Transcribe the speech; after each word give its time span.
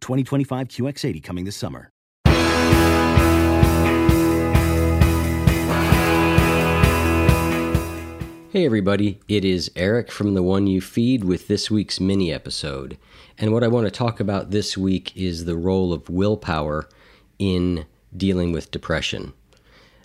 2025 0.00 0.68
QX80 0.68 1.22
coming 1.22 1.44
this 1.44 1.56
summer. 1.56 1.90
Hey 8.52 8.66
everybody, 8.66 9.20
it 9.28 9.44
is 9.44 9.70
Eric 9.76 10.10
from 10.10 10.34
The 10.34 10.42
One 10.42 10.66
You 10.66 10.80
Feed 10.80 11.22
with 11.22 11.46
this 11.46 11.70
week's 11.70 12.00
mini 12.00 12.32
episode. 12.32 12.98
And 13.38 13.52
what 13.52 13.62
I 13.62 13.68
want 13.68 13.86
to 13.86 13.92
talk 13.92 14.18
about 14.18 14.50
this 14.50 14.76
week 14.76 15.16
is 15.16 15.44
the 15.44 15.56
role 15.56 15.92
of 15.92 16.10
willpower 16.10 16.88
in 17.38 17.86
dealing 18.16 18.50
with 18.50 18.72
depression. 18.72 19.34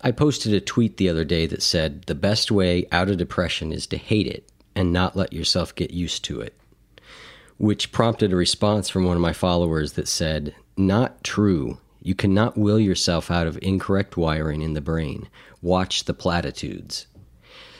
I 0.00 0.12
posted 0.12 0.54
a 0.54 0.60
tweet 0.60 0.96
the 0.96 1.10
other 1.10 1.24
day 1.24 1.44
that 1.46 1.62
said, 1.62 2.04
The 2.04 2.14
best 2.14 2.50
way 2.50 2.86
out 2.90 3.10
of 3.10 3.18
depression 3.18 3.72
is 3.72 3.86
to 3.88 3.98
hate 3.98 4.26
it 4.26 4.50
and 4.74 4.90
not 4.90 5.16
let 5.16 5.34
yourself 5.34 5.74
get 5.74 5.90
used 5.90 6.24
to 6.24 6.40
it 6.40 6.58
which 7.60 7.92
prompted 7.92 8.32
a 8.32 8.36
response 8.36 8.88
from 8.88 9.04
one 9.04 9.16
of 9.16 9.20
my 9.20 9.34
followers 9.34 9.92
that 9.92 10.08
said, 10.08 10.54
Not 10.78 11.22
true. 11.22 11.78
You 12.00 12.14
cannot 12.14 12.56
will 12.56 12.80
yourself 12.80 13.30
out 13.30 13.46
of 13.46 13.58
incorrect 13.60 14.16
wiring 14.16 14.62
in 14.62 14.72
the 14.72 14.80
brain. 14.80 15.28
Watch 15.60 16.04
the 16.04 16.14
platitudes. 16.14 17.06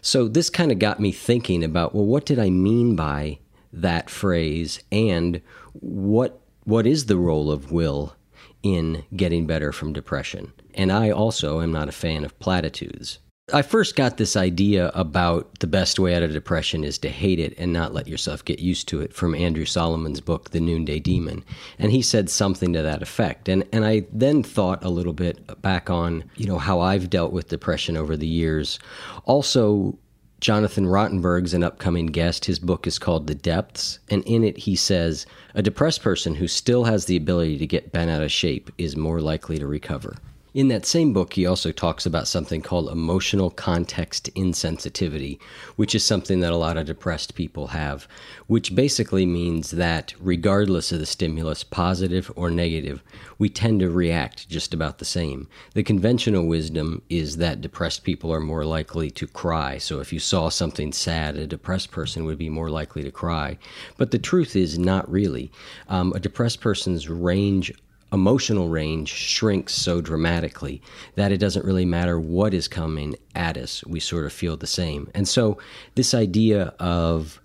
So 0.00 0.28
this 0.28 0.48
kind 0.48 0.72
of 0.72 0.78
got 0.78 0.98
me 0.98 1.12
thinking 1.12 1.62
about, 1.62 1.94
well, 1.94 2.06
what 2.06 2.24
did 2.24 2.38
I 2.38 2.48
mean 2.48 2.96
by 2.96 3.38
that 3.70 4.08
phrase 4.08 4.82
and 4.90 5.42
what 5.74 6.40
what 6.64 6.86
is 6.86 7.04
the 7.04 7.18
role 7.18 7.50
of 7.52 7.70
will 7.70 8.16
in 8.62 9.04
getting 9.14 9.46
better 9.46 9.72
from 9.72 9.92
depression? 9.92 10.54
And 10.72 10.90
I 10.90 11.10
also 11.10 11.60
am 11.60 11.70
not 11.70 11.90
a 11.90 11.92
fan 11.92 12.24
of 12.24 12.38
platitudes. 12.38 13.18
I 13.52 13.62
first 13.62 13.94
got 13.94 14.16
this 14.16 14.34
idea 14.34 14.88
about 14.88 15.60
the 15.60 15.68
best 15.68 16.00
way 16.00 16.16
out 16.16 16.24
of 16.24 16.32
depression 16.32 16.82
is 16.82 16.98
to 16.98 17.08
hate 17.08 17.38
it 17.38 17.54
and 17.56 17.72
not 17.72 17.94
let 17.94 18.08
yourself 18.08 18.44
get 18.44 18.58
used 18.58 18.88
to 18.88 19.00
it 19.00 19.14
from 19.14 19.36
Andrew 19.36 19.64
Solomon's 19.64 20.20
book, 20.20 20.50
The 20.50 20.58
Noonday 20.58 20.98
Demon. 20.98 21.44
And 21.78 21.92
he 21.92 22.02
said 22.02 22.28
something 22.28 22.72
to 22.72 22.82
that 22.82 23.02
effect. 23.02 23.48
And, 23.48 23.62
and 23.70 23.84
I 23.84 24.04
then 24.12 24.42
thought 24.42 24.82
a 24.82 24.88
little 24.88 25.12
bit 25.12 25.62
back 25.62 25.88
on, 25.88 26.24
you 26.34 26.48
know, 26.48 26.58
how 26.58 26.80
I've 26.80 27.08
dealt 27.08 27.30
with 27.30 27.46
depression 27.46 27.96
over 27.96 28.16
the 28.16 28.26
years. 28.26 28.80
Also, 29.26 29.96
Jonathan 30.40 30.86
Rottenberg's 30.86 31.54
an 31.54 31.62
upcoming 31.62 32.06
guest. 32.06 32.46
His 32.46 32.58
book 32.58 32.84
is 32.84 32.98
called 32.98 33.28
The 33.28 33.36
Depths. 33.36 34.00
And 34.10 34.24
in 34.24 34.42
it, 34.42 34.58
he 34.58 34.74
says 34.74 35.24
a 35.54 35.62
depressed 35.62 36.02
person 36.02 36.34
who 36.34 36.48
still 36.48 36.82
has 36.82 37.04
the 37.04 37.16
ability 37.16 37.58
to 37.58 37.66
get 37.68 37.92
bent 37.92 38.10
out 38.10 38.22
of 38.22 38.32
shape 38.32 38.72
is 38.76 38.96
more 38.96 39.20
likely 39.20 39.56
to 39.60 39.68
recover. 39.68 40.16
In 40.56 40.68
that 40.68 40.86
same 40.86 41.12
book, 41.12 41.34
he 41.34 41.44
also 41.44 41.70
talks 41.70 42.06
about 42.06 42.26
something 42.26 42.62
called 42.62 42.88
emotional 42.88 43.50
context 43.50 44.30
insensitivity, 44.34 45.38
which 45.76 45.94
is 45.94 46.02
something 46.02 46.40
that 46.40 46.50
a 46.50 46.56
lot 46.56 46.78
of 46.78 46.86
depressed 46.86 47.34
people 47.34 47.66
have, 47.66 48.08
which 48.46 48.74
basically 48.74 49.26
means 49.26 49.72
that 49.72 50.14
regardless 50.18 50.92
of 50.92 50.98
the 50.98 51.04
stimulus, 51.04 51.62
positive 51.62 52.32
or 52.36 52.50
negative, 52.50 53.02
we 53.38 53.50
tend 53.50 53.80
to 53.80 53.90
react 53.90 54.48
just 54.48 54.72
about 54.72 54.96
the 54.96 55.04
same. 55.04 55.46
The 55.74 55.82
conventional 55.82 56.46
wisdom 56.46 57.02
is 57.10 57.36
that 57.36 57.60
depressed 57.60 58.02
people 58.02 58.32
are 58.32 58.40
more 58.40 58.64
likely 58.64 59.10
to 59.10 59.26
cry. 59.26 59.76
So 59.76 60.00
if 60.00 60.10
you 60.10 60.18
saw 60.18 60.48
something 60.48 60.90
sad, 60.90 61.36
a 61.36 61.46
depressed 61.46 61.90
person 61.90 62.24
would 62.24 62.38
be 62.38 62.48
more 62.48 62.70
likely 62.70 63.02
to 63.02 63.10
cry. 63.10 63.58
But 63.98 64.10
the 64.10 64.18
truth 64.18 64.56
is 64.56 64.78
not 64.78 65.06
really. 65.10 65.52
Um, 65.90 66.14
a 66.14 66.18
depressed 66.18 66.62
person's 66.62 67.10
range 67.10 67.74
emotional 68.16 68.68
range 68.68 69.10
shrinks 69.10 69.74
so 69.74 70.00
dramatically 70.00 70.82
that 71.14 71.30
it 71.30 71.36
doesn't 71.36 71.66
really 71.66 71.84
matter 71.84 72.18
what 72.18 72.54
is 72.54 72.66
coming 72.66 73.14
at 73.34 73.58
us. 73.58 73.84
We 73.84 74.00
sort 74.00 74.24
of 74.24 74.32
feel 74.32 74.56
the 74.56 74.66
same. 74.66 75.10
And 75.14 75.28
so, 75.28 75.58
this 75.94 76.14
idea 76.14 76.74
of 76.80 77.40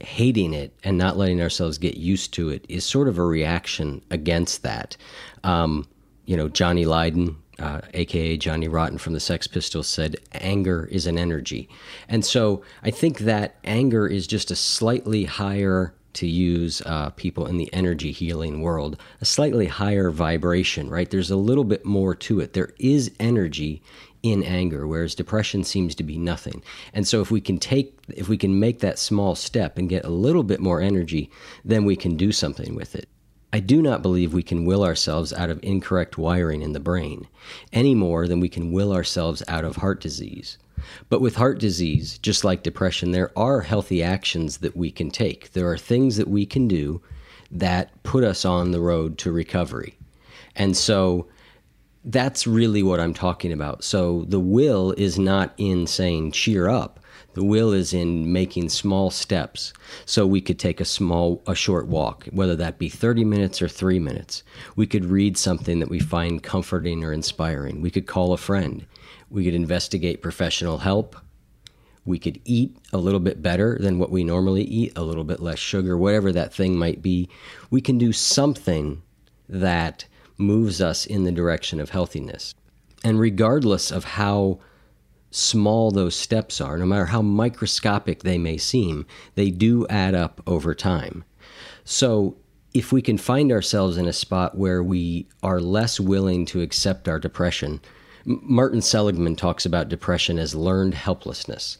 hating 0.00 0.52
it 0.52 0.72
and 0.84 0.98
not 0.98 1.16
letting 1.16 1.40
ourselves 1.40 1.78
get 1.78 1.96
used 1.96 2.32
to 2.34 2.50
it 2.50 2.64
is 2.68 2.84
sort 2.84 3.08
of 3.08 3.18
a 3.18 3.24
reaction 3.24 4.02
against 4.10 4.62
that. 4.62 4.96
Um, 5.42 5.88
you 6.26 6.36
know, 6.36 6.48
Johnny 6.48 6.84
Lydon, 6.84 7.36
uh, 7.58 7.80
aka 7.94 8.36
Johnny 8.36 8.68
Rotten 8.68 8.98
from 8.98 9.14
the 9.14 9.20
Sex 9.20 9.46
Pistols, 9.46 9.88
said, 9.88 10.16
Anger 10.32 10.86
is 10.92 11.06
an 11.06 11.18
energy. 11.18 11.66
And 12.08 12.24
so 12.24 12.62
I 12.82 12.90
think 12.90 13.20
that 13.20 13.56
anger 13.64 14.06
is 14.06 14.26
just 14.26 14.50
a 14.50 14.56
slightly 14.56 15.24
higher 15.24 15.94
to 16.14 16.26
use 16.26 16.82
uh, 16.86 17.10
people 17.10 17.46
in 17.46 17.56
the 17.56 17.72
energy 17.72 18.12
healing 18.12 18.60
world 18.60 19.00
a 19.20 19.24
slightly 19.24 19.66
higher 19.66 20.10
vibration 20.10 20.88
right? 20.90 21.10
There's 21.10 21.30
a 21.30 21.36
little 21.36 21.64
bit 21.64 21.84
more 21.84 22.14
to 22.14 22.40
it. 22.40 22.52
There 22.52 22.70
is 22.78 23.12
energy 23.20 23.82
in 24.22 24.42
anger 24.42 24.86
whereas 24.86 25.14
depression 25.14 25.64
seems 25.64 25.94
to 25.94 26.02
be 26.02 26.18
nothing. 26.18 26.62
And 26.92 27.06
so 27.06 27.20
if 27.20 27.30
we 27.30 27.40
can 27.40 27.58
take 27.58 27.98
if 28.08 28.28
we 28.28 28.36
can 28.36 28.58
make 28.58 28.80
that 28.80 28.98
small 28.98 29.34
step 29.34 29.78
and 29.78 29.88
get 29.88 30.04
a 30.04 30.10
little 30.10 30.42
bit 30.42 30.60
more 30.60 30.80
energy 30.80 31.30
then 31.64 31.84
we 31.84 31.96
can 31.96 32.16
do 32.16 32.32
something 32.32 32.74
with 32.74 32.94
it 32.94 33.08
I 33.52 33.60
do 33.60 33.82
not 33.82 34.02
believe 34.02 34.32
we 34.32 34.42
can 34.42 34.64
will 34.64 34.84
ourselves 34.84 35.32
out 35.32 35.50
of 35.50 35.58
incorrect 35.62 36.16
wiring 36.16 36.62
in 36.62 36.72
the 36.72 36.80
brain, 36.80 37.26
any 37.72 37.94
more 37.94 38.28
than 38.28 38.40
we 38.40 38.48
can 38.48 38.70
will 38.70 38.92
ourselves 38.92 39.42
out 39.48 39.64
of 39.64 39.76
heart 39.76 40.00
disease. 40.00 40.56
But 41.08 41.20
with 41.20 41.36
heart 41.36 41.58
disease, 41.58 42.18
just 42.18 42.44
like 42.44 42.62
depression, 42.62 43.10
there 43.10 43.36
are 43.36 43.60
healthy 43.60 44.02
actions 44.02 44.58
that 44.58 44.76
we 44.76 44.90
can 44.90 45.10
take. 45.10 45.52
There 45.52 45.70
are 45.70 45.76
things 45.76 46.16
that 46.16 46.28
we 46.28 46.46
can 46.46 46.68
do 46.68 47.02
that 47.50 48.02
put 48.02 48.24
us 48.24 48.44
on 48.44 48.70
the 48.70 48.80
road 48.80 49.18
to 49.18 49.32
recovery. 49.32 49.98
And 50.54 50.76
so 50.76 51.26
that's 52.04 52.46
really 52.46 52.82
what 52.82 53.00
I'm 53.00 53.14
talking 53.14 53.52
about. 53.52 53.84
So 53.84 54.24
the 54.28 54.40
will 54.40 54.92
is 54.92 55.18
not 55.18 55.52
in 55.58 55.86
saying 55.86 56.32
cheer 56.32 56.68
up. 56.68 56.99
The 57.34 57.44
will 57.44 57.72
is 57.72 57.92
in 57.92 58.32
making 58.32 58.68
small 58.68 59.10
steps. 59.10 59.72
So 60.04 60.26
we 60.26 60.40
could 60.40 60.58
take 60.58 60.80
a 60.80 60.84
small, 60.84 61.42
a 61.46 61.54
short 61.54 61.86
walk, 61.86 62.26
whether 62.32 62.56
that 62.56 62.78
be 62.78 62.88
30 62.88 63.24
minutes 63.24 63.62
or 63.62 63.68
three 63.68 63.98
minutes. 63.98 64.42
We 64.76 64.86
could 64.86 65.04
read 65.04 65.36
something 65.36 65.78
that 65.80 65.90
we 65.90 66.00
find 66.00 66.42
comforting 66.42 67.04
or 67.04 67.12
inspiring. 67.12 67.80
We 67.80 67.90
could 67.90 68.06
call 68.06 68.32
a 68.32 68.38
friend. 68.38 68.86
We 69.28 69.44
could 69.44 69.54
investigate 69.54 70.22
professional 70.22 70.78
help. 70.78 71.16
We 72.04 72.18
could 72.18 72.40
eat 72.44 72.76
a 72.92 72.98
little 72.98 73.20
bit 73.20 73.42
better 73.42 73.78
than 73.80 73.98
what 73.98 74.10
we 74.10 74.24
normally 74.24 74.64
eat, 74.64 74.96
a 74.96 75.02
little 75.02 75.24
bit 75.24 75.40
less 75.40 75.58
sugar, 75.58 75.96
whatever 75.96 76.32
that 76.32 76.52
thing 76.52 76.76
might 76.76 77.02
be. 77.02 77.28
We 77.70 77.80
can 77.80 77.98
do 77.98 78.12
something 78.12 79.02
that 79.48 80.06
moves 80.36 80.80
us 80.80 81.06
in 81.06 81.24
the 81.24 81.32
direction 81.32 81.78
of 81.80 81.90
healthiness. 81.90 82.54
And 83.04 83.20
regardless 83.20 83.90
of 83.90 84.04
how 84.04 84.60
small 85.30 85.90
those 85.90 86.14
steps 86.14 86.60
are, 86.60 86.76
no 86.76 86.86
matter 86.86 87.06
how 87.06 87.22
microscopic 87.22 88.22
they 88.22 88.38
may 88.38 88.56
seem, 88.56 89.06
they 89.34 89.50
do 89.50 89.86
add 89.88 90.14
up 90.14 90.40
over 90.46 90.74
time. 90.74 91.24
So, 91.84 92.36
if 92.72 92.92
we 92.92 93.02
can 93.02 93.18
find 93.18 93.50
ourselves 93.50 93.96
in 93.96 94.06
a 94.06 94.12
spot 94.12 94.56
where 94.56 94.82
we 94.82 95.26
are 95.42 95.60
less 95.60 95.98
willing 95.98 96.46
to 96.46 96.60
accept 96.60 97.08
our 97.08 97.18
depression, 97.18 97.80
Martin 98.24 98.80
Seligman 98.80 99.34
talks 99.34 99.66
about 99.66 99.88
depression 99.88 100.38
as 100.38 100.54
learned 100.54 100.94
helplessness. 100.94 101.78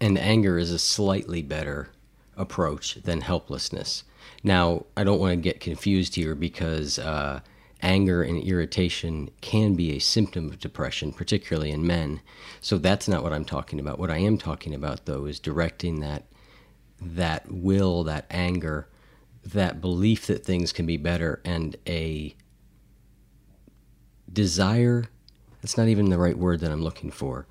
And 0.00 0.18
anger 0.18 0.58
is 0.58 0.70
a 0.70 0.78
slightly 0.78 1.42
better 1.42 1.90
approach 2.36 2.94
than 2.96 3.20
helplessness. 3.20 4.04
Now, 4.42 4.86
I 4.96 5.04
don't 5.04 5.20
want 5.20 5.32
to 5.32 5.36
get 5.36 5.60
confused 5.60 6.14
here 6.14 6.34
because 6.34 6.98
uh, 6.98 7.40
anger 7.82 8.22
and 8.22 8.42
irritation 8.42 9.30
can 9.40 9.74
be 9.74 9.92
a 9.92 9.98
symptom 9.98 10.48
of 10.48 10.58
depression, 10.58 11.12
particularly 11.12 11.70
in 11.70 11.86
men. 11.86 12.20
So 12.60 12.78
that's 12.78 13.08
not 13.08 13.22
what 13.22 13.32
I'm 13.32 13.44
talking 13.44 13.78
about. 13.78 13.98
What 13.98 14.10
I 14.10 14.18
am 14.18 14.38
talking 14.38 14.74
about, 14.74 15.06
though, 15.06 15.26
is 15.26 15.38
directing 15.38 16.00
that 16.00 16.24
that 17.00 17.50
will, 17.50 18.04
that 18.04 18.26
anger, 18.30 18.88
that 19.44 19.80
belief 19.80 20.26
that 20.26 20.44
things 20.44 20.72
can 20.72 20.86
be 20.86 20.96
better, 20.96 21.40
and 21.44 21.76
a 21.86 22.34
desire. 24.32 25.06
That's 25.60 25.76
not 25.76 25.88
even 25.88 26.10
the 26.10 26.18
right 26.18 26.38
word 26.38 26.60
that 26.60 26.72
I'm 26.72 26.82
looking 26.82 27.10
for. 27.10 27.46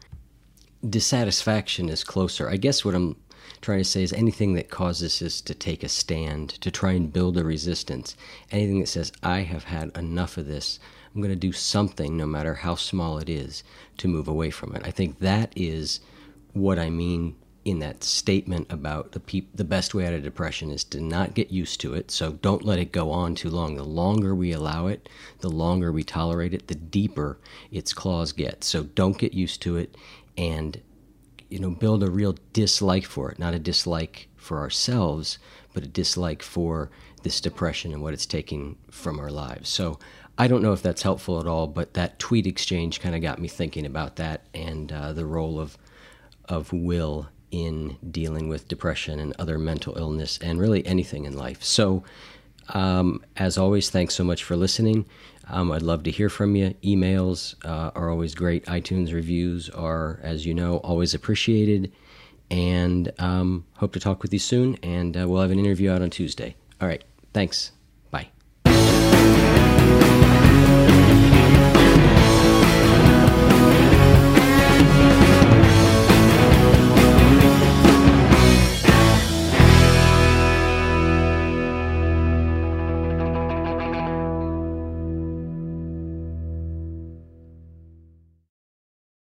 Dissatisfaction 0.87 1.89
is 1.89 2.03
closer. 2.03 2.49
I 2.49 2.57
guess 2.57 2.83
what 2.83 2.95
I'm 2.95 3.15
trying 3.61 3.79
to 3.79 3.85
say 3.85 4.03
is 4.03 4.13
anything 4.13 4.53
that 4.53 4.69
causes 4.69 5.21
us 5.21 5.41
to 5.41 5.53
take 5.53 5.83
a 5.83 5.89
stand, 5.89 6.49
to 6.61 6.71
try 6.71 6.91
and 6.93 7.13
build 7.13 7.37
a 7.37 7.43
resistance, 7.43 8.15
anything 8.51 8.79
that 8.79 8.87
says, 8.87 9.11
I 9.23 9.41
have 9.41 9.65
had 9.65 9.95
enough 9.97 10.37
of 10.37 10.47
this, 10.47 10.79
I'm 11.13 11.21
going 11.21 11.33
to 11.33 11.35
do 11.35 11.51
something, 11.51 12.17
no 12.17 12.25
matter 12.25 12.55
how 12.55 12.75
small 12.75 13.19
it 13.19 13.29
is, 13.29 13.63
to 13.97 14.07
move 14.07 14.27
away 14.27 14.49
from 14.49 14.75
it. 14.75 14.81
I 14.85 14.91
think 14.91 15.19
that 15.19 15.53
is 15.55 16.01
what 16.53 16.77
I 16.77 16.89
mean 16.89 17.35
in 17.65 17.79
that 17.79 18.03
statement 18.03 18.67
about 18.71 19.13
the 19.13 19.19
peop- 19.19 19.55
the 19.55 19.63
best 19.63 19.95
way 19.95 20.05
out 20.05 20.13
of 20.13 20.21
depression 20.21 20.69
is 20.69 20.83
to 20.83 21.01
not 21.01 21.33
get 21.33 21.51
used 21.51 21.81
to 21.81 21.95
it. 21.95 22.11
So 22.11 22.33
don't 22.33 22.63
let 22.63 22.77
it 22.77 22.91
go 22.91 23.09
on 23.09 23.33
too 23.33 23.49
long. 23.49 23.75
The 23.75 23.83
longer 23.83 24.35
we 24.35 24.51
allow 24.51 24.85
it, 24.85 25.09
the 25.39 25.49
longer 25.49 25.91
we 25.91 26.03
tolerate 26.03 26.53
it, 26.53 26.67
the 26.67 26.75
deeper 26.75 27.39
its 27.71 27.91
claws 27.91 28.31
get. 28.31 28.63
So 28.63 28.83
don't 28.83 29.17
get 29.17 29.33
used 29.33 29.63
to 29.63 29.77
it 29.77 29.97
and 30.37 30.79
you 31.49 31.59
know 31.59 31.71
build 31.71 32.03
a 32.03 32.09
real 32.09 32.35
dislike 32.53 33.05
for 33.05 33.31
it, 33.31 33.39
not 33.39 33.53
a 33.53 33.59
dislike 33.59 34.27
for 34.35 34.59
ourselves, 34.59 35.37
but 35.73 35.83
a 35.83 35.87
dislike 35.87 36.41
for 36.41 36.89
this 37.23 37.41
depression 37.41 37.91
and 37.91 38.01
what 38.01 38.13
it's 38.13 38.25
taking 38.25 38.77
from 38.91 39.19
our 39.19 39.31
lives. 39.31 39.69
So 39.69 39.99
I 40.37 40.47
don't 40.47 40.61
know 40.61 40.73
if 40.73 40.81
that's 40.81 41.01
helpful 41.01 41.39
at 41.39 41.47
all, 41.47 41.67
but 41.67 41.93
that 41.93 42.19
tweet 42.19 42.45
exchange 42.45 42.99
kind 42.99 43.15
of 43.15 43.21
got 43.21 43.39
me 43.39 43.47
thinking 43.47 43.85
about 43.85 44.17
that 44.17 44.45
and 44.53 44.91
uh, 44.91 45.13
the 45.13 45.25
role 45.25 45.59
of 45.59 45.77
of 46.47 46.71
will 46.71 47.27
in 47.51 47.97
dealing 48.11 48.49
with 48.49 48.67
depression 48.67 49.19
and 49.19 49.33
other 49.39 49.57
mental 49.57 49.97
illness 49.97 50.37
and 50.41 50.59
really 50.59 50.85
anything 50.85 51.25
in 51.25 51.37
life. 51.37 51.63
So, 51.63 52.03
um, 52.69 53.23
as 53.37 53.57
always, 53.57 53.89
thanks 53.89 54.15
so 54.15 54.23
much 54.23 54.43
for 54.43 54.55
listening. 54.55 55.05
Um, 55.47 55.71
I'd 55.71 55.83
love 55.83 56.03
to 56.03 56.11
hear 56.11 56.29
from 56.29 56.55
you. 56.55 56.73
Emails 56.83 57.55
uh, 57.63 57.91
are 57.95 58.09
always 58.09 58.33
great. 58.33 58.65
iTunes 58.65 59.13
reviews 59.13 59.69
are, 59.69 60.19
as 60.23 60.45
you 60.45 60.53
know, 60.53 60.77
always 60.77 61.13
appreciated. 61.13 61.91
And 62.49 63.11
um, 63.19 63.65
hope 63.77 63.93
to 63.93 63.99
talk 63.99 64.21
with 64.21 64.33
you 64.33 64.39
soon. 64.39 64.77
And 64.83 65.15
uh, 65.17 65.27
we'll 65.27 65.41
have 65.41 65.51
an 65.51 65.59
interview 65.59 65.91
out 65.91 66.01
on 66.01 66.09
Tuesday. 66.09 66.55
All 66.81 66.87
right. 66.87 67.03
Thanks. 67.33 67.71
Bye. 68.11 68.29